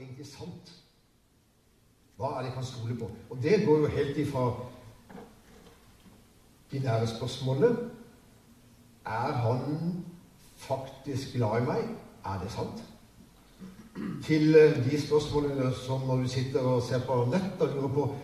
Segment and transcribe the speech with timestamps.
[0.00, 0.74] egentlig sant?
[2.18, 3.10] Hva er det jeg kan stole på?
[3.30, 4.44] Og det går jo helt ifra
[6.72, 7.90] de nære spørsmålene.
[9.06, 10.04] Er han
[10.56, 11.84] faktisk glad i meg?
[12.24, 12.82] Er det sant?
[14.24, 18.16] Til eh, de spørsmålene som når du sitter og ser på nett og lurer på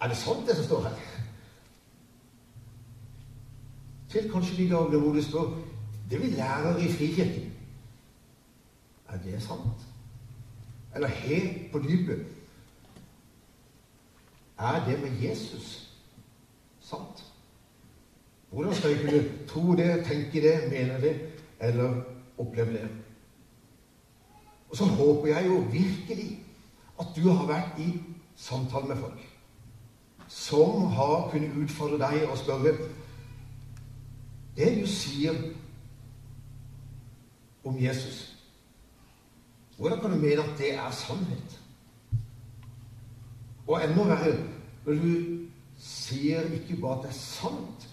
[0.00, 0.96] Er det sant, det som står her?
[4.10, 5.54] Til kanskje de dagene hvor det står
[6.10, 7.52] Det vi lærer i Frikirken.
[9.08, 9.93] Er det sant?
[10.94, 12.26] Eller helt på dypet
[14.58, 15.90] Er det med Jesus
[16.80, 17.24] sant?
[18.50, 22.02] Hvordan skal jeg kunne tro det, tenke det, mene det eller
[22.38, 22.88] oppleve det?
[24.70, 26.40] Og så håper jeg jo virkelig
[27.00, 28.02] at du har vært i
[28.36, 29.30] samtale med folk
[30.28, 32.72] som har kunnet utfordre deg og spørre
[34.56, 35.34] Det du sier
[37.64, 38.33] om Jesus,
[39.76, 41.60] hvordan kan du mene at det er sannhet?
[43.66, 44.34] Og enda verre
[44.86, 45.44] når du
[45.80, 47.88] sier ikke bare at det er sant,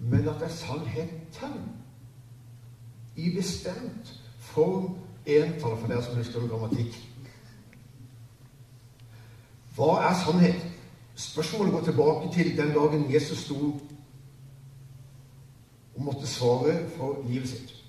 [0.00, 1.60] men at det er sannheten
[3.16, 4.96] i bestemt form
[5.26, 6.96] entall for dere som husker grammatikk.
[9.76, 10.66] Hva er sannhet?
[11.14, 13.80] Spørsmålet går tilbake til den dagen Jesus sto
[15.96, 17.79] og måtte svare for livet sitt.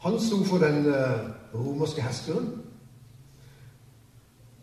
[0.00, 1.20] Han sto for den eh,
[1.54, 2.62] romerske herskeren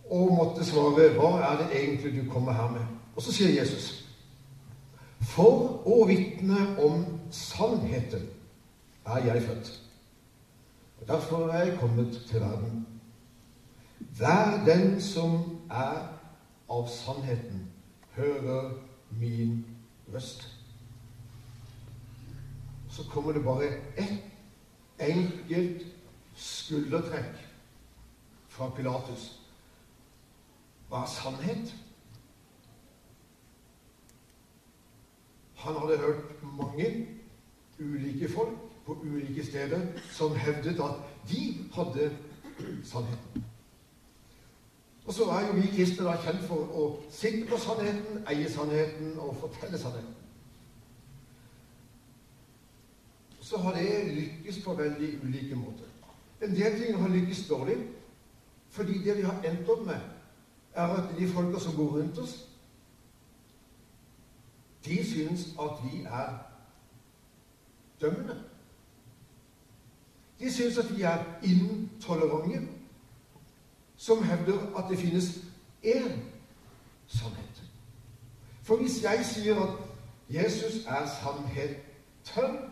[0.09, 4.03] og måtte svare 'Hva er det egentlig du kommer her med?' Og så sier Jesus
[5.21, 8.29] For å vitne om sannheten
[9.05, 9.81] er jeg født.
[11.01, 12.87] Og Derfor er jeg kommet til verden.
[13.99, 16.07] Vær den som er
[16.69, 17.67] av sannheten,
[18.15, 18.71] hører
[19.11, 19.65] min
[20.13, 20.47] røst.
[22.89, 24.26] Så kommer det bare ett
[24.99, 25.85] enkelt
[26.35, 27.43] skuldertrekk
[28.47, 29.27] fra Pilatus.
[30.87, 31.75] Hva er sannhet?
[35.55, 37.07] Han hadde hørt mange
[37.79, 42.17] ulike folk på ulike steder som hevdet at de hadde
[42.83, 43.43] sannheten.
[45.05, 49.13] Og så er jo vi kristne da kjent for å sitte på sannheten, eie sannheten
[49.23, 50.15] og fortelle sannheten.
[53.47, 55.85] Så har det lykkes på veldig ulike måter.
[56.41, 57.77] En del ting har lykkes dårlig
[58.69, 59.99] fordi det vi har endt opp med,
[60.73, 62.49] er at de folka som går rundt oss,
[64.85, 66.33] de syns at vi er
[68.01, 68.35] dømmende.
[70.39, 72.67] De syns at vi er intolerante,
[73.95, 75.31] som hevder at det finnes
[75.85, 76.19] én
[77.07, 77.63] sannhet.
[78.63, 79.73] For hvis jeg sier at
[80.29, 82.66] Jesus er sannheten,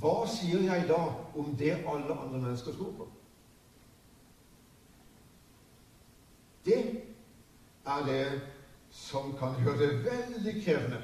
[0.00, 1.00] hva sier jeg da
[1.38, 3.08] om det alle andre mennesker tror på?
[6.64, 6.80] Det
[7.86, 8.40] er det
[8.90, 11.00] som kan gjøre det veldig krevende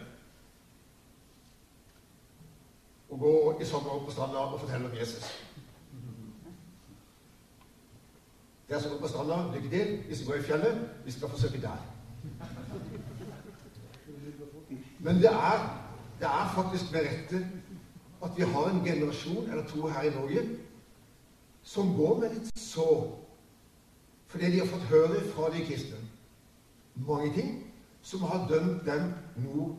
[3.10, 5.26] å gå i sommer på stranda og fortelle om Jesus.
[8.68, 9.92] Dere som går på stranda, lykke til.
[10.08, 10.80] Vi skal gå i fjellet.
[11.04, 11.82] Vi skal forsøke der.
[14.98, 15.66] Men det er,
[16.18, 17.44] det er faktisk med rette
[18.24, 20.46] at vi har en generasjon eller to her i Norge
[21.62, 23.04] som går med litt sår
[24.32, 26.00] fordi de har fått høre fra de kristne
[26.94, 27.54] mange ting
[28.02, 29.76] som har dømt dem nord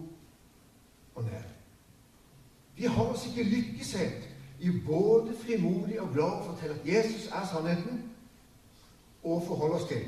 [1.16, 1.44] og ned.
[2.76, 4.30] Vi har oss ikke lykkes helt
[4.60, 8.02] i både frimodig og glad å fortelle at Jesus er sannheten,
[9.24, 10.04] og forholde oss til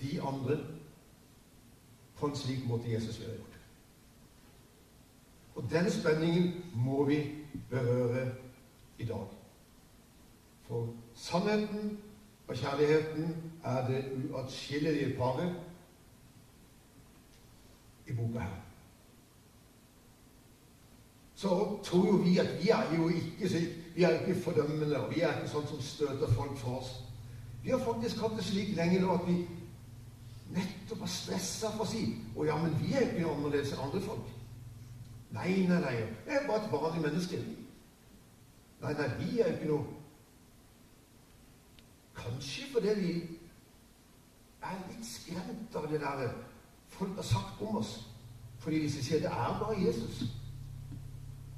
[0.00, 0.56] de andre
[2.16, 3.55] på en slik måte Jesus ville gjort.
[5.56, 7.22] Og den spenningen må vi
[7.70, 8.32] berøre
[8.98, 9.26] i dag.
[10.68, 11.98] For sannheten
[12.48, 15.54] og kjærligheten er det uatskillelige paret
[18.06, 18.62] i boka her.
[21.34, 21.48] Så
[21.84, 23.66] tror jo vi at vi er jo ikke
[23.96, 26.90] Vi er ikke fordømmende, og vi er ikke sånn som støter folk fra oss.
[27.64, 29.38] Vi har faktisk hatt det slik lenge nå at vi
[30.52, 32.02] nettopp har stressa for å si
[32.36, 34.35] Å ja, men vi er ikke noe annerledes enn andre folk.
[35.30, 35.96] Nei, nei, nei.
[36.26, 37.38] Jeg er bare et vanlig menneske.
[38.80, 39.84] Nei, nei, vi er jo ikke noe
[42.16, 43.10] Kanskje fordi vi
[44.64, 46.30] er litt skremt av det der
[46.88, 47.98] folk har sagt om oss.
[48.58, 50.22] Fordi hvis vi sier det er bare Jesus,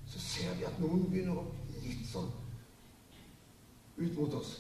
[0.06, 2.31] så ser vi at noen begynner å bli litt sånn
[3.99, 4.50] ut mot oss.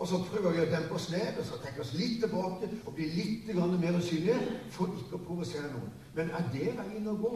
[0.00, 2.94] Og så prøver vi å dempe oss ned og så trekke oss litt tilbake og
[2.96, 5.90] bli litt mer synlige for ikke å provosere noen.
[6.14, 7.32] Men er det veien å gå?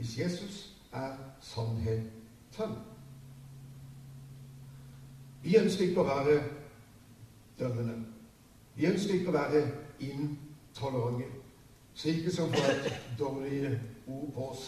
[0.00, 2.76] Hvis Jesus er sannheten.
[5.42, 6.36] Vi ønsker ikke å være
[7.58, 7.98] dømmende.
[8.76, 9.60] Vi ønsker ikke å være
[10.00, 11.28] intolerante,
[11.92, 13.74] slike som får et dårlig
[14.06, 14.64] ord på oss.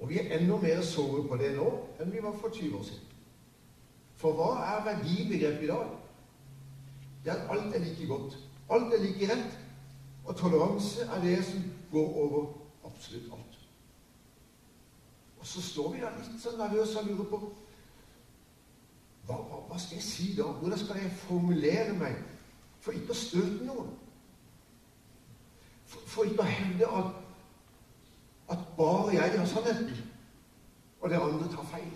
[0.00, 1.68] Og vi er enda mer såret på det nå
[2.00, 3.14] enn vi var for 20 år siden.
[4.16, 5.94] For hva er verdibegrepet i dag?
[7.24, 8.40] Det er at alt er like godt.
[8.72, 9.64] Alt er like rett.
[10.26, 12.46] Og toleranse er det som går over
[12.84, 13.58] absolutt alt.
[15.38, 17.38] Og så står vi der litt sånn nervøse og lurer på
[19.26, 20.46] hva, hva, skal jeg si da?
[20.60, 22.18] Hvordan skal jeg formulere meg
[22.82, 23.88] for ikke å støte noen?
[25.86, 27.16] For, for ikke å hevde at,
[28.54, 30.04] at bare jeg har sannheten,
[31.00, 31.90] og dere andre tar feil.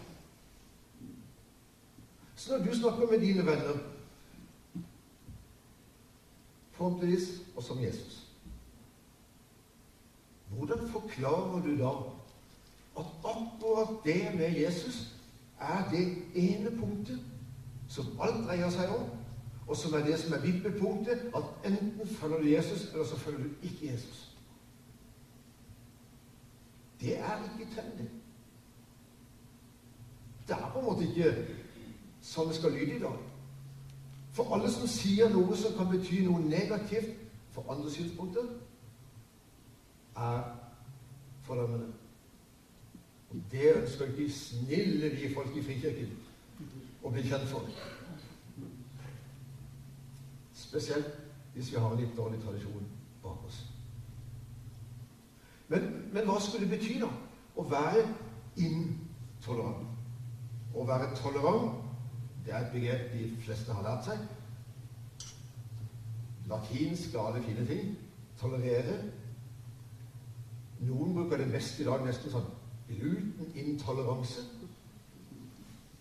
[2.35, 3.79] Så når du snakker med dine venner,
[6.73, 8.29] forhåpentligvis og som Jesus
[10.50, 11.93] hvordan forklarer du da
[12.99, 15.17] at akkurat det med Jesus
[15.61, 17.20] er det ene punktet
[17.88, 19.06] som alt dreier seg om,
[19.67, 23.43] og som er det som er vippepunktet, at enten følger du Jesus, eller så følger
[23.43, 24.37] du ikke Jesus?
[27.00, 28.08] Det er ikke trendy.
[30.49, 31.35] Det er på en måte ikke
[32.20, 33.19] sånn det skal lyde i dag.
[34.35, 37.14] For alle som sier noe som kan bety noe negativt
[37.55, 38.47] for andre synspunkter,
[40.16, 40.42] er
[41.42, 41.92] fordømmende.
[43.30, 46.16] Og det ønsker ikke snille vi folk i Frikirken
[47.02, 47.68] å bli kjent for.
[50.54, 51.12] Spesielt
[51.54, 52.88] hvis vi har en litt dårlig tradisjon
[53.22, 53.62] bak oss.
[55.70, 57.10] Men, men hva skulle det bety, da?
[57.58, 58.02] Å være
[58.58, 59.86] intolerant.
[60.74, 61.78] Å være tolerant
[62.44, 64.22] det er et begrep de fleste har lært seg.
[66.50, 67.92] Latinsk alle fine ting.
[68.40, 68.96] Tolerere
[70.86, 72.48] noen bruker det mest i dag nesten sånn
[72.90, 74.44] glutenintoleranse.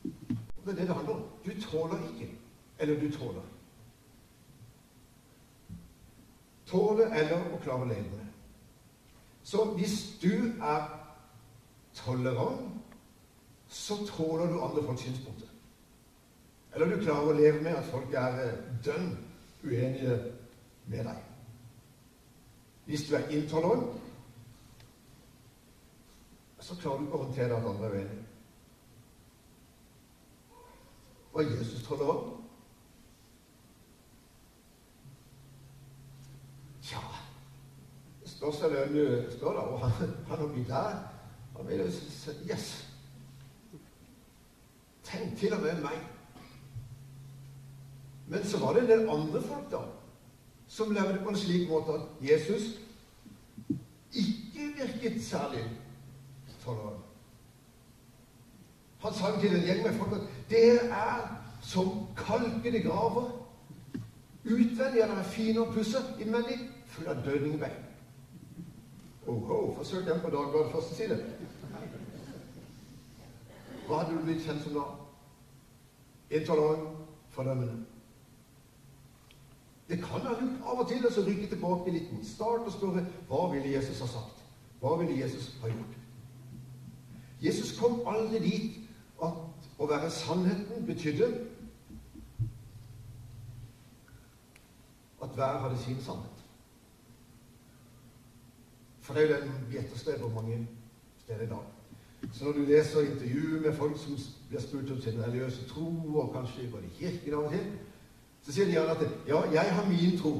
[0.03, 1.23] Det er det det handler om.
[1.45, 2.29] Du tåler ikke.
[2.79, 3.45] Eller du tåler.
[6.69, 8.25] Tåle eller å klare å leve med.
[9.43, 10.83] Så hvis du er
[11.97, 12.75] tolerant,
[13.67, 15.47] så tåler du andre folks synspunkter.
[16.75, 19.09] Eller du klarer å leve med at folk er eh, dønn
[19.63, 20.19] uenige
[20.85, 21.23] med deg.
[22.85, 23.98] Hvis du er intolerant,
[26.69, 28.17] så klarer du ikke å håndtere den andre veien.
[31.33, 32.35] Og Jesus tolerant?
[36.85, 37.01] Tja
[38.21, 39.65] Det spørs hvem du spør, da.
[39.65, 41.01] Og han, han oppi der
[41.57, 42.69] Han vil jo si Yes.
[45.03, 45.97] Tenk til og med meg.
[48.29, 49.81] Men så var det en del andre folk da,
[50.69, 52.75] som levde på en slik måte at Jesus
[54.13, 55.65] ikke virket særlig
[56.75, 57.05] tolerant.
[58.99, 61.27] Han sa til en gjeng med folk at dere er
[61.61, 63.29] som kalkede graver.
[64.45, 66.57] Utvendig er dere fine og pusset, innvendig
[66.87, 67.85] full av dødningbein.
[69.27, 71.19] Oho, forsøk den på Dagbladets første side.
[73.87, 74.85] Hva hadde du blitt kjent som da?
[76.39, 76.97] Intolerant,
[77.29, 77.85] fordømmende.
[79.89, 82.11] Det kan ha lurt av og til å rykke tilbake litt.
[82.25, 84.43] Start og spørre hva ville Jesus ha sagt?
[84.81, 85.95] Hva ville Jesus ha gjort?
[87.41, 88.77] Jesus kom aldri dit
[89.23, 91.29] at å være sannheten betydde
[95.23, 96.45] at hver hadde sin sannhet.
[99.01, 100.67] For det er jo den vi etterstreber mange
[101.23, 101.65] steder i dag.
[102.33, 104.17] Så når du leser intervjuer med folk som
[104.49, 107.71] blir spurt om sin religiøse tro, og kanskje går i kirken av og til,
[108.43, 110.33] så sier de gjerne at ja, jeg har min tro.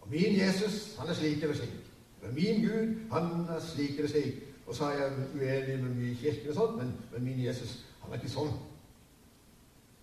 [0.00, 1.78] Og min Jesus, han er slik eller slik.
[2.22, 4.41] Og min Gud, han er slik eller slik.
[4.66, 7.84] Og så er jeg uenig med mye i kirken, og sånt, men, men min Jesus
[8.02, 8.52] han er ikke sånn.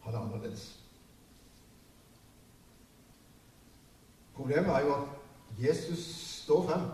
[0.06, 0.66] Han er annerledes.
[4.36, 6.04] Problemet er jo at Jesus
[6.46, 6.86] står frem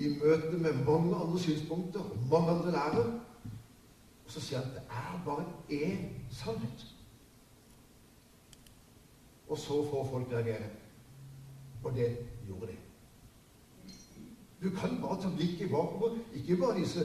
[0.00, 3.20] i møte med mange andre synspunkter mange andre lærere,
[4.30, 5.44] Og så sier han at det er bare
[5.74, 6.84] én sannhet.
[9.48, 10.68] Og så får folk reagere.
[11.84, 12.76] Og det gjorde de.
[14.62, 16.18] Du kan bare ta blikket bakover.
[16.34, 17.00] Ikke bare disse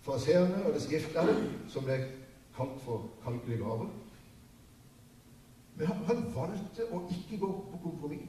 [0.00, 1.96] faseerne og skriftlærere, som ble
[2.56, 3.88] kalt for kalkelige gaver,
[5.76, 8.28] Men han, han, valgte å ikke gå på kompromiss.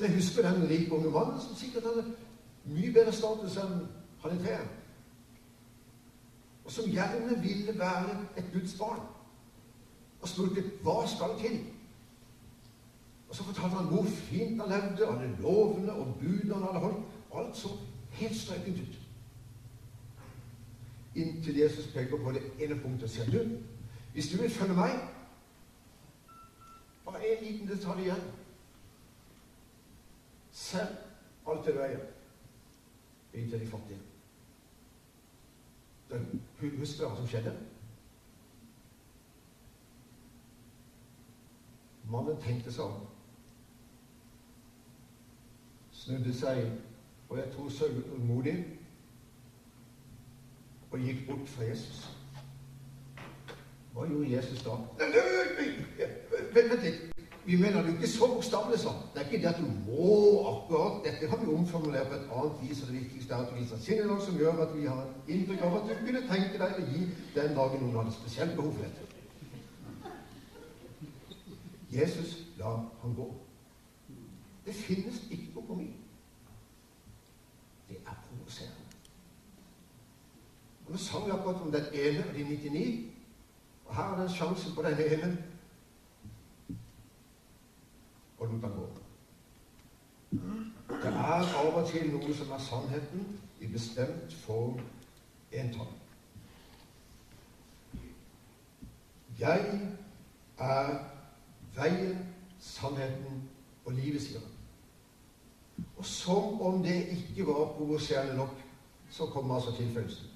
[0.00, 2.14] Jeg husker den rike unge mannen som sikkert hadde
[2.68, 3.74] mye bedre status enn
[4.22, 4.54] han i
[6.64, 9.04] Og som gjerne ville være et Guds barn.
[10.20, 11.60] Og spurte hva skal til?
[13.28, 17.06] Og så fortalte han hvor fint han levde, alle lovene og budene han hadde holdt.
[17.34, 17.68] Alt så
[18.10, 18.98] helt strøkent ut.
[21.14, 23.56] Inntil Jesus peker på det ene punktet og sier du,
[24.12, 24.98] hvis du vil følge meg
[27.06, 28.22] Bare en liten detalj igjen.
[30.52, 30.96] Selv
[31.46, 32.00] alt det du eier.
[33.32, 33.98] Gi de fattige.
[36.60, 37.52] Husker du hva som skjedde?
[42.10, 43.06] Mannen tenkte seg om,
[46.06, 46.70] snudde seg,
[47.28, 48.56] og jeg tror sørgmodig,
[50.90, 52.04] og gikk bort fra Jesus.
[53.92, 54.76] Hva gjorde Jesus da?
[56.54, 57.00] Vent litt.
[57.46, 59.00] Vi mener det jo ikke så bokstavelig sånn.
[59.14, 60.14] Det er ikke det at du må
[60.50, 63.58] akkurat Dette kan vi omformulere på et annet vis, og det viktigste er at du
[63.58, 66.78] viser sinnelag som gjør at vi har et inntrykk av at du kunne tenke deg
[66.82, 67.02] å gi
[67.36, 69.02] den dagen noen hadde spesielt behov for dette.
[71.94, 73.30] Jesus la ham gå.
[74.66, 75.94] Det finnes ikke kompromiss.
[77.88, 78.86] Det er provoserende.
[80.86, 83.10] Og Nå sang vi akkurat om den ene av de 99,
[83.86, 85.44] og her er det en sjanse på den ene
[88.38, 88.88] og lot han gå.
[90.88, 93.24] Det er av og til noe som er sannheten
[93.60, 94.80] i bestemt form
[95.52, 95.94] entall.
[99.38, 99.80] Jeg
[100.58, 100.92] er
[101.76, 102.18] veien,
[102.58, 103.42] sannheten
[103.84, 104.55] og livet, sier han.
[105.96, 108.58] Og som om det ikke var provoserende nok,
[109.10, 110.26] så kommer altså tilføyelsen.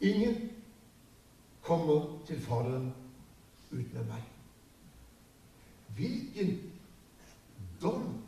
[0.00, 0.50] Ingen
[1.62, 2.92] kommer til Faderen
[3.72, 4.22] uten meg.
[5.94, 6.70] Hvilken
[7.82, 8.18] dom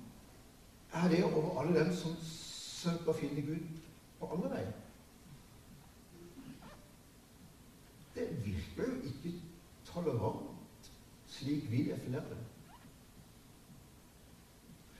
[0.92, 3.62] er det over alle dem som søker å finne Gud
[4.20, 4.72] på andre veier?
[8.14, 9.32] Det virker jo ikke
[9.88, 10.90] tolerant
[11.34, 12.42] slik vi definerer det.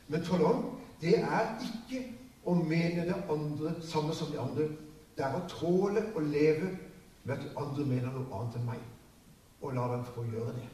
[0.09, 2.01] Men tolerant, det er ikke
[2.45, 4.69] å mene det andre samme som de andre.
[5.17, 6.71] Det er å tåle å leve
[7.25, 8.81] med at de andre mener noe annet enn meg,
[9.61, 10.67] og la dem få gjøre det.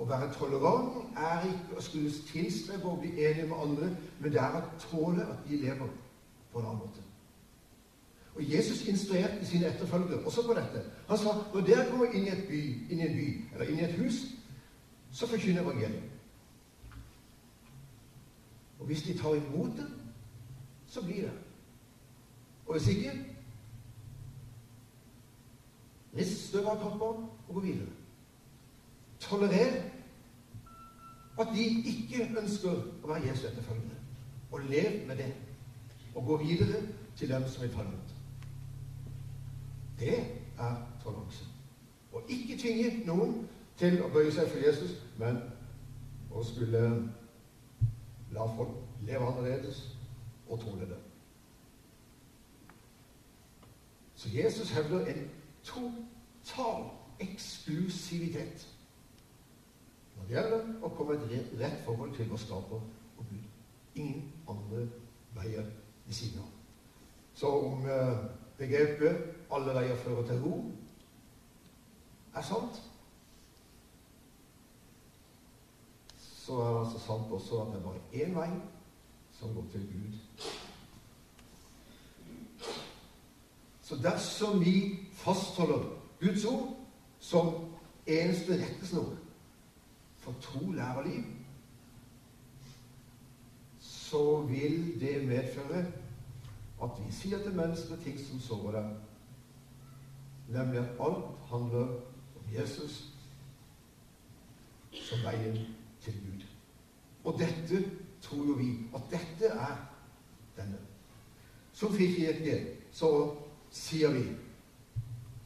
[0.00, 4.40] Å være tolerant er ikke å skulle tilstrebe å bli enig med andre, men det
[4.42, 5.90] er å tåle at de lever
[6.52, 7.04] på en annen måte.
[8.32, 10.80] Og Jesus instruerte sine etterfølgere også på dette.
[11.08, 13.84] Han sa når dere kommer inn i, by, inn i en by eller inn i
[13.84, 14.24] et hus,
[15.12, 16.11] så forkynn evangeliet.
[18.82, 19.86] Og hvis de tar imot det,
[20.90, 21.36] så blir det.
[22.66, 23.12] Og hvis ikke
[26.16, 27.92] Rist støv av kroppen og gå videre.
[29.20, 29.78] Tolerer
[31.40, 33.96] at de ikke ønsker å være Jesu etterfølgende.
[34.52, 35.30] Og lev med det.
[36.14, 36.82] Og gå videre
[37.16, 38.12] til dem som vil ta imot.
[40.02, 40.18] Det
[40.58, 41.48] er toleranse.
[42.12, 43.46] Og ikke tvinge noen
[43.80, 45.40] til å bøye seg for Jesus, men
[46.28, 46.82] å skulle
[48.32, 49.96] la folk leve annerledes
[50.48, 50.98] og tåle det.
[54.14, 55.30] Så Jesus hevder en
[55.64, 56.84] total
[57.20, 58.68] eksklusivitet
[60.16, 62.82] når det gjelder å komme et rett forhold til vår skaper
[63.18, 63.46] og Gud.
[63.94, 64.84] Ingen andre
[65.34, 65.66] veier
[66.06, 66.50] ved siden av.
[67.34, 68.24] Så om eh,
[68.58, 70.70] begrepet 'alle veier fører til ro'
[72.34, 72.82] er sant,
[76.42, 78.50] så er det altså sant også at det er bare én vei
[79.38, 80.14] som går til Gud.
[83.82, 85.84] Så dersom vi fastholder
[86.20, 86.72] Guds ord
[87.20, 87.52] som
[88.06, 89.12] eneste rettesnor
[90.18, 91.24] for tro, lære og liv,
[93.80, 95.84] så vil det medføre
[96.82, 98.90] at vi sier til mennesker ting som sårer dem,
[100.48, 101.86] nemlig at alt handler
[102.40, 102.98] om Jesus
[104.92, 105.62] som veien
[106.04, 106.44] til Gud.
[107.24, 107.84] Og dette
[108.22, 109.76] tror jo vi at dette er
[110.56, 110.78] denne.
[111.72, 112.58] Som frikirke
[112.92, 113.08] så
[113.70, 114.26] sier vi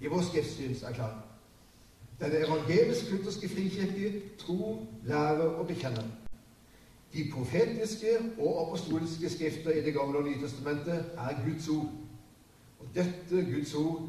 [0.00, 1.26] i vår skriftsynserklæring
[2.20, 6.02] denne evangelisk-lutherske frikirke tror, lærer og bekjenner.
[7.12, 8.06] De profetiske
[8.38, 11.92] og apostoliske skrifter i Det gamle og nye testamentet er Guds ord.
[12.78, 14.08] Og dette Guds ord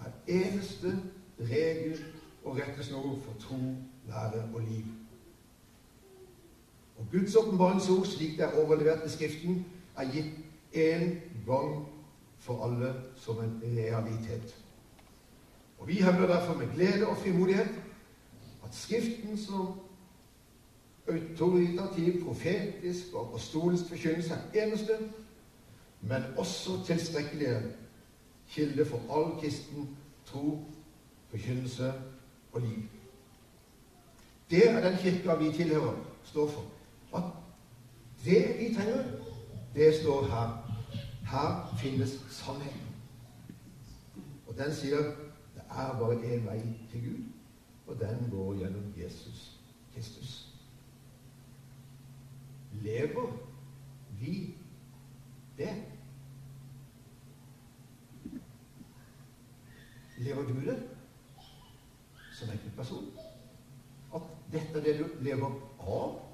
[0.00, 1.02] er eneste
[1.40, 2.04] regel
[2.44, 3.56] og rettesnor for tro,
[4.06, 4.84] lære og liv.
[6.98, 10.32] Og Guds åpenbaringsord, slik det er overlevert i Skriften, er gitt
[10.74, 11.10] én
[11.46, 11.86] gang
[12.38, 14.56] for alle som en realitet.
[15.78, 17.68] Og Vi hevder derfor med glede og frimodighet
[18.64, 19.80] at Skriften som
[21.08, 24.98] autoritativ, profetisk og apostolisk forkynnelse er eneste,
[26.00, 27.62] men også tilstrekkelige
[28.48, 30.60] kilde for all kristen tro,
[31.28, 31.92] forkynnelse
[32.52, 32.82] og liv.
[34.50, 36.75] Det er den kirka vi tilhører, står for.
[37.16, 37.22] At
[38.24, 39.04] det vi trenger,
[39.74, 40.62] det står her.
[41.26, 42.86] Her finnes sannheten.
[44.46, 45.02] Og den sier
[45.54, 47.24] det er bare én vei til Gud,
[47.86, 49.60] og den går gjennom Jesus
[49.94, 50.48] Kristus.
[52.72, 53.32] Lever
[54.20, 54.54] vi
[55.58, 55.74] det?
[60.18, 60.88] Lever du det
[62.32, 63.10] som enkeltperson?
[64.14, 66.25] At dette er det du lever av,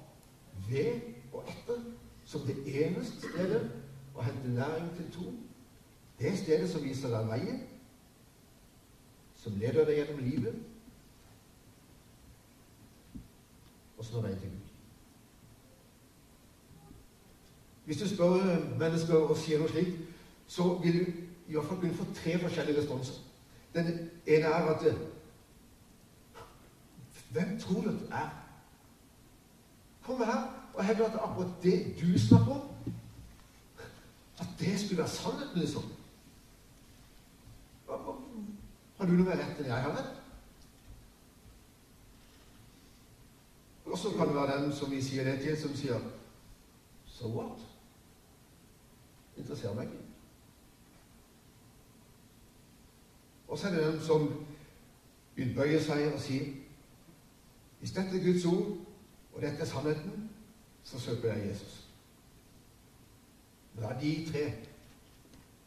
[0.69, 0.99] ved
[1.33, 1.81] og etter,
[2.25, 3.63] som det eneste stedet
[4.15, 5.31] å hente næring til to?
[6.19, 7.63] Det stedet som viser deg veien,
[9.35, 10.59] som leder deg gjennom livet,
[13.97, 14.69] og som er veien til Gud.
[17.83, 19.97] Hvis du spør mennesker og sier noe slikt,
[20.47, 21.03] så vil du
[21.47, 23.19] i hvert fall kunne få tre forskjellige responser.
[23.73, 23.89] Den
[24.25, 24.87] ene er at
[27.33, 28.42] Hvem tror du at er?
[30.03, 30.41] Kom her
[30.73, 32.69] og hevd at akkurat det du snakker om,
[34.39, 35.83] at det skulle være sannheten, liksom.
[38.97, 40.19] Har du noe mer rett enn jeg har rett?
[43.85, 45.99] Og så kan det være den som vi sier det til, som sier
[47.05, 47.59] So what?
[49.37, 50.03] Interesserer meg ikke.
[53.47, 54.29] Og så er det den som
[55.55, 56.39] bøye seg og si
[57.79, 58.77] Hvis dette er Guds ord,
[59.33, 60.29] og dette er sannheten,
[60.83, 61.89] så søker jeg Jesus.
[63.75, 64.53] Det er de tre.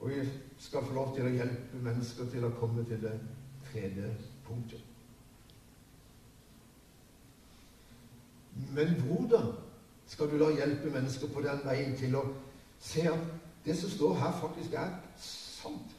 [0.00, 0.14] Og vi
[0.58, 3.14] skal få lov til å hjelpe mennesker til å komme til det
[3.70, 4.10] tredje
[4.46, 4.82] punktet.
[8.76, 9.52] Men hvordan
[10.06, 12.22] skal du da hjelpe mennesker på den veien til å
[12.78, 13.26] se at
[13.64, 15.96] det som står her, faktisk er sant?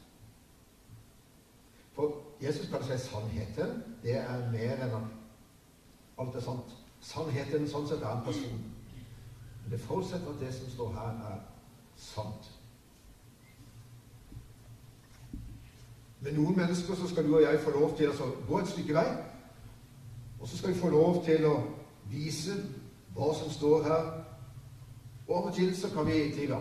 [1.92, 3.82] For Jesus kan si sannheten.
[4.02, 5.00] Det er mer enn
[6.18, 6.87] alt er sant.
[7.04, 8.60] Sannheten sånn sett er en person.
[9.62, 11.40] Men det forutsetter at det som står her, er
[11.98, 12.50] sant.
[16.20, 18.96] Med noen mennesker så skal du og jeg få lov til å gå et stykke
[18.96, 19.08] vei.
[20.40, 21.54] Og så skal vi få lov til å
[22.10, 22.56] vise
[23.14, 24.08] hva som står her.
[25.28, 26.54] Og av og til så kan vi til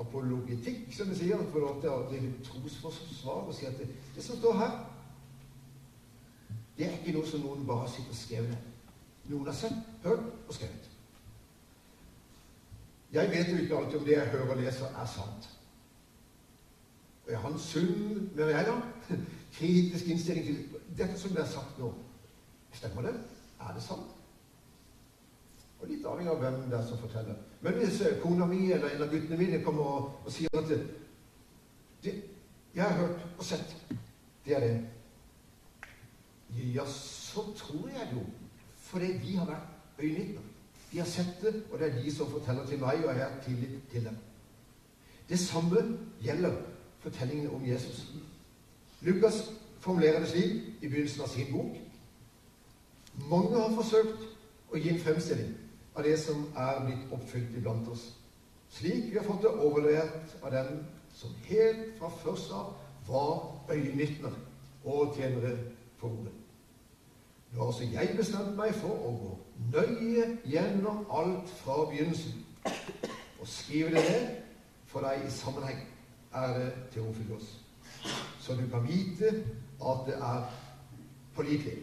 [0.00, 4.24] apologitikk, som vi sier, få lov til å drive trosforsvar og si at det, det,
[4.24, 4.76] som står her,
[6.78, 8.69] det er ikke noe som noen bare sitter og skrevet ned.
[9.30, 10.90] Noen har sett, hørt og skrevet.
[13.12, 15.50] Jeg vet jo ikke alltid om det jeg hører og leser, er sant.
[17.24, 18.76] Og jeg har en sunn med jeg da,
[19.58, 21.92] kritisk innstilling til dette som er sagt nå.
[22.72, 23.14] Stemmer det?
[23.60, 24.16] Er det sant?
[25.80, 27.38] Og litt avhengig av hvem det er som forteller.
[27.60, 30.68] Men hvis eh, kona mi eller en av guttene mine kommer og, og sier at
[30.68, 30.80] det,
[32.04, 32.14] det,
[32.74, 33.76] 'Jeg har hørt og sett.
[34.44, 34.86] Det er det.'
[36.74, 38.26] Ja, så tror jeg det jo.
[38.90, 40.42] Fordi de har vært øyenvitner.
[40.92, 43.42] De har sett det, og det er de som forteller til meg, og jeg har
[43.44, 44.16] tillit til dem.
[45.28, 45.82] Det samme
[46.22, 46.56] gjelder
[47.00, 48.06] fortellingene om Jesus.
[49.00, 51.76] Lukas formulerer det slik i begynnelsen av sin bok.
[53.30, 54.26] Mange har forsøkt
[54.70, 55.54] å gi en fremstilling
[55.94, 58.10] av det som er blitt oppfylt iblant oss,
[58.70, 62.74] slik vi har fått det overlevert av dem som helt fra først av
[63.06, 64.34] var øyenvitner
[64.84, 65.56] og tjenere
[65.98, 66.39] for ordet.
[67.52, 69.30] Nå har også jeg bestemt meg for å gå
[69.72, 72.44] nøye gjennom alt fra begynnelsen.
[73.40, 74.28] Og skrive det ned
[74.90, 75.82] for deg i sammenheng,
[76.34, 77.48] ære Teofilos,
[78.40, 79.32] så du kan vite
[79.80, 80.46] at det er
[81.34, 81.82] pålitelig,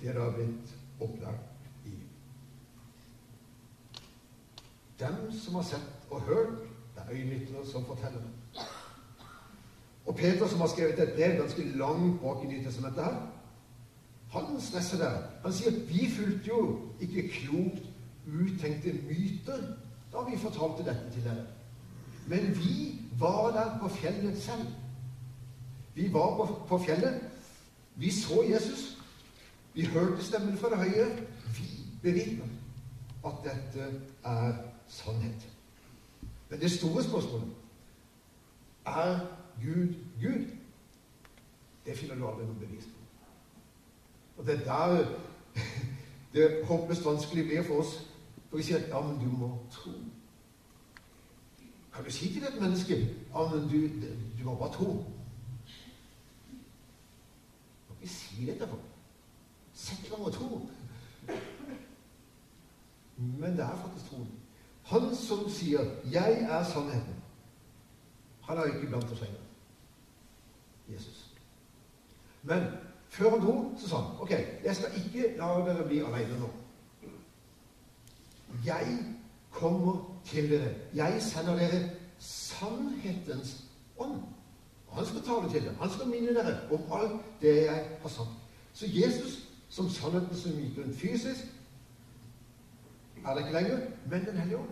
[0.00, 1.54] det du har blitt opplært
[4.98, 6.58] Dem som har sett og hørt,
[6.94, 8.66] det er øyenvitner som forteller det.
[10.06, 13.16] Og Peter, som har skrevet et brev ganske langt bak i Nytestamentet her,
[14.34, 15.22] han stresser der.
[15.42, 16.60] Han sier at vi fulgte jo
[17.00, 17.84] ikke klokt
[18.26, 19.60] uttenkte myter
[20.12, 21.46] da vi fortalte dette til dere.
[22.26, 24.66] Men vi var der på fjellet selv.
[25.94, 27.20] Vi var på, på fjellet.
[27.94, 28.98] Vi så Jesus.
[29.74, 31.06] Vi hørte stemmen fra det høye.
[31.56, 31.68] Vi
[32.02, 32.46] bevitner
[33.26, 33.90] at dette
[34.24, 34.52] er
[34.88, 35.48] sannhet.
[36.50, 37.48] Men det store spørsmålet
[38.86, 39.18] er
[39.62, 40.46] Gud Gud?
[41.86, 43.03] Det finner du aldri noe bevis på.
[44.36, 45.06] Og det er der
[46.34, 47.94] det håpløst vanskelig blir for oss.
[48.48, 49.90] For vi sier at ja, men du må tro.
[51.94, 52.96] Kan du si til et menneske
[53.34, 54.06] ja, men du,
[54.38, 54.92] du må bare tro?
[57.88, 58.78] Må vi si dette for
[59.74, 60.60] Sett i gang og tro.
[63.16, 64.28] Men det er faktisk troen.
[64.84, 67.22] Han som sier 'Jeg er sannheten',
[68.42, 69.40] han er ikke blant oss lenger.
[70.88, 71.30] Jesus.
[72.42, 72.62] Men
[73.14, 74.30] Før han dro, så sa han ok,
[74.64, 76.48] jeg skal ikke la dere bli alene nå.
[78.66, 78.96] Jeg
[79.50, 80.72] kommer til dere.
[80.94, 83.64] Jeg sender dere sannhetens
[83.98, 84.18] ånd.
[84.90, 85.76] Han skal tale til dere.
[85.80, 88.34] Han skal minne dere om alt det jeg har sagt.
[88.72, 91.44] Så Jesus, som sannheten som gikk rundt fysisk,
[93.24, 93.78] er det ikke lenger,
[94.10, 94.70] men Den hellige ånd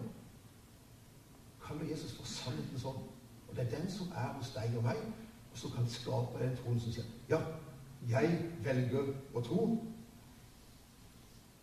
[1.67, 3.05] kaller Jesus for sannhetens ånd.
[3.49, 4.97] Og det er den som er hos deg og meg,
[5.53, 7.39] og som kan skape den troen som sier ja,
[8.11, 9.67] jeg velger å tro.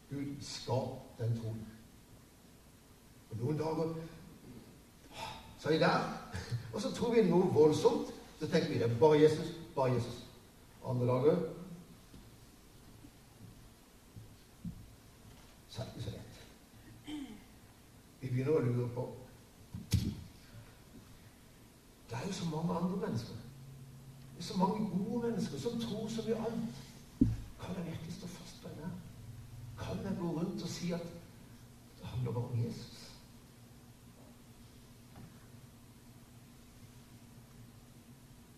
[0.09, 1.65] Gud, skap den troen.
[3.29, 3.91] Og noen dager
[5.59, 6.05] så er vi der,
[6.73, 8.13] og så tror vi noe voldsomt.
[8.39, 10.25] Så tenker vi det er bare Jesus, bare Jesus.
[10.85, 11.41] Andre dager
[15.69, 16.39] så er det ikke så lett.
[18.21, 19.05] Vi begynner å lure på
[22.09, 23.48] Det er jo så mange andre mennesker.
[24.39, 26.75] Det er så mange gode mennesker som tror så mye annet.
[27.61, 28.91] Kan jeg virkelig stå fast på henne?
[29.79, 31.01] Kan jeg gå rundt og si at
[31.99, 33.11] det handler bare om Jesus?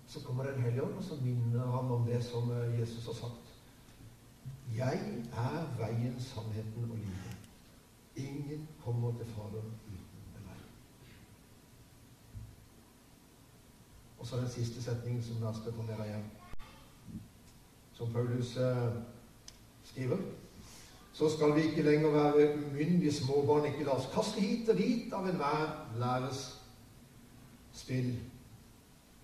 [0.07, 3.55] Så kommer Den hellige ånd, og så minner han om det som Jesus har sagt.
[4.75, 7.37] Jeg er veien, sannheten og livet.
[8.15, 10.61] Ingen kommer til Faderen uten meg.
[14.21, 16.25] Og så den siste setningen som skal ta med igjen.
[17.97, 18.93] Som Paulus eh,
[19.84, 20.17] skriver.
[21.13, 25.13] Så skal vi ikke lenger være umyndige småbarn, ikke la oss kaste hit og dit
[25.13, 26.43] av enhver læres
[27.73, 28.13] spill,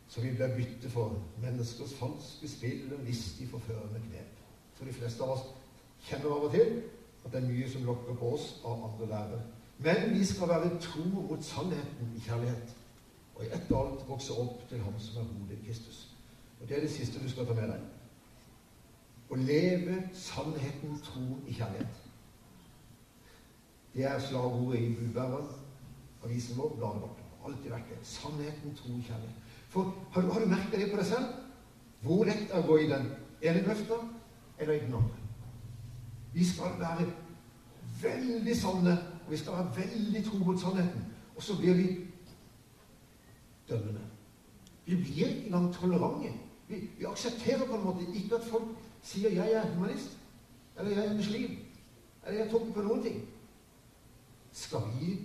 [0.07, 4.33] så vi blir bytte for menneskers falske spill og listig forførende knep.
[4.75, 5.45] For de fleste av oss
[6.09, 6.81] kjenner av og til
[7.25, 9.41] at det er mye som lokker på oss av andre lærere.
[9.77, 12.75] Men vi skal være tro mot sannheten i kjærlighet,
[13.37, 16.07] og i ett og alt vokse opp til Ham som er hodet Kristus.
[16.59, 17.83] Og Det er det siste du skal ta med deg.
[19.29, 21.99] Å leve sannheten, tro i kjærlighet.
[23.93, 25.49] Det er slagordet i budbæreren,
[26.23, 27.21] avisen vår, bladet vårt.
[27.45, 27.99] Alltid vært det.
[28.07, 29.53] Sannheten, tro i kjærlighet.
[29.69, 31.37] For har du, har du merka det på deg selv?
[32.01, 33.09] Hvor lett er å gå i den
[33.41, 33.99] ene grøfta
[34.57, 35.23] eller i den andre?
[36.33, 37.05] Vi skal være
[38.01, 41.05] veldig sanne, og vi skal være veldig tro mot sannheten.
[41.35, 41.87] Og så blir vi
[43.69, 44.01] dømmende.
[44.85, 46.33] Vi blir ikke engang tolerante.
[46.67, 48.67] Vi, vi, aksepterer på en måte ikke at folk
[49.01, 50.17] sier 'jeg er humanist',
[50.79, 51.57] eller 'jeg er muslim',
[52.27, 53.25] eller 'jeg tror på noen ting'.
[54.51, 55.19] Skal vi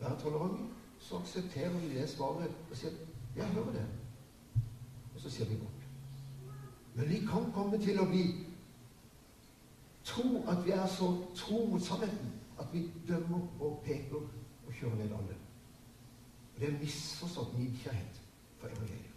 [0.00, 0.62] være tolerante,
[0.98, 2.90] så aksepterer vi det svaret og sier
[3.36, 3.88] 'jeg hører det',
[5.14, 5.82] og så sier vi godt.
[6.94, 8.46] Men vi kan komme til å bli
[10.04, 14.16] tro at vi er så tro mot sannheten at vi dømmer og peker
[14.66, 15.41] og kjører ned alle.
[16.60, 18.20] Det er misforstått nidkjærhet
[18.60, 19.12] for evangeliet.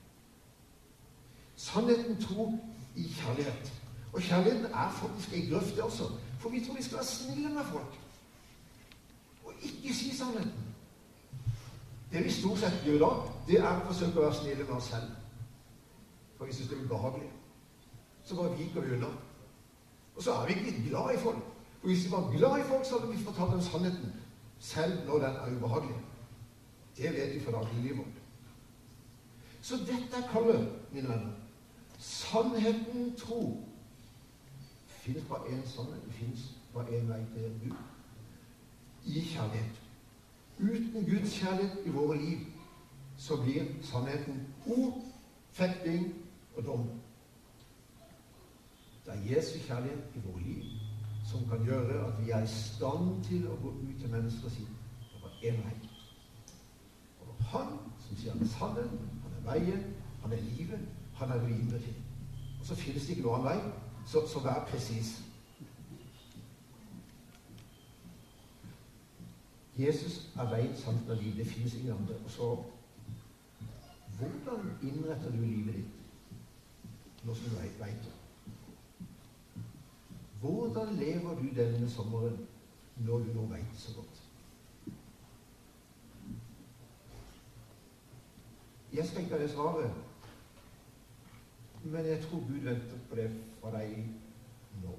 [1.55, 2.59] Sannheten tro
[2.95, 3.73] i kjærlighet.
[4.13, 6.03] Og kjærligheten er faktisk ei grøft, det også.
[6.39, 7.99] For vi tror vi skal være snille med folk.
[9.45, 10.65] Og ikke si sannheten.
[12.11, 13.11] Det vi stort sett gjør da,
[13.47, 15.09] det er å forsøke å være snille med oss selv.
[16.37, 17.31] For vi syns det er ubehagelig.
[18.23, 19.09] Så bare viker vi unna.
[20.15, 21.43] Og så er vi ikke glad i folk.
[21.79, 24.13] For hvis vi var glad i folk, så hadde vi fortalt dem sannheten,
[24.59, 25.97] selv når den er ubehagelig.
[26.97, 28.21] Det vet vi fra dagliglivet vårt.
[29.61, 31.31] Så dette er kallet, mine venner.
[31.99, 33.63] Sannheten tro.
[34.87, 36.05] Finnes bare én sannhet.
[36.05, 37.77] Det finnes bare én vei til Gud.
[39.05, 39.81] I kjærlighet.
[40.59, 42.39] Uten Guds kjærlighet i våre liv
[43.17, 45.03] så blir sannheten ord,
[45.51, 46.13] fekting
[46.55, 46.89] og dom.
[49.05, 50.63] Det er Jesu kjærlighet i våre liv
[51.25, 54.51] som kan gjøre at vi er i stand til å gå ut til mennesker og
[54.51, 54.67] si
[55.11, 55.84] det var én vei.
[57.51, 57.77] Han
[58.07, 59.83] som sier han er sannheten, han er veien,
[60.23, 61.95] han er livet, han er rimelig.
[62.59, 63.57] Og så finnes det ikke noen vei,
[64.05, 65.15] så, så vær presis.
[69.77, 71.37] Jesus er veien, sannheten og livet.
[71.43, 72.15] Det finnes ingen andre.
[72.25, 72.55] Og så
[74.17, 78.13] Hvordan innretter du livet ditt nå som du veit det?
[80.39, 82.37] Hvordan lever du denne sommeren
[82.95, 84.14] når du nå veit så godt?
[88.95, 89.93] Jeg skal ikke ha det svaret,
[91.83, 93.25] men jeg tror Gud venter på det
[93.59, 94.05] fra deg
[94.83, 94.93] nå.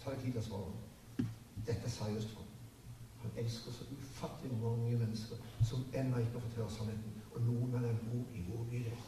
[0.00, 1.26] Ta deg tid til å svare.
[1.66, 2.48] Dette er seriøst for
[3.20, 5.36] Han elsker så ufattelig mange mennesker
[5.68, 7.12] som ennå ikke har fått høre sannheten.
[7.34, 9.02] Og noen av dem bor i vår bydel.